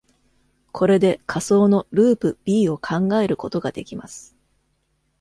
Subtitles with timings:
[0.71, 4.35] これで仮想のループ "b" を考えることができます。